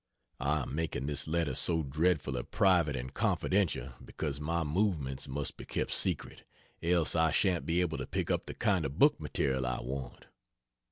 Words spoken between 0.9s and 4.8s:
this letter so dreadfully private and confidential because my